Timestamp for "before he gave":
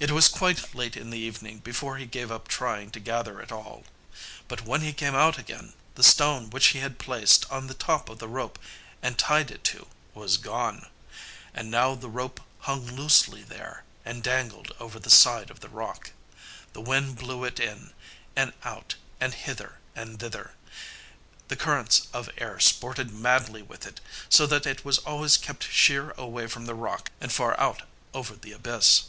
1.60-2.32